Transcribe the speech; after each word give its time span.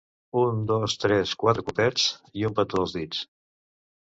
Un 0.43 0.55
dos 0.69 0.95
tres 1.03 1.33
quatre 1.43 1.65
copets 1.67 2.07
i 2.41 2.49
un 2.51 2.59
petó 2.61 2.83
als 2.85 2.99
dits. 2.99 3.21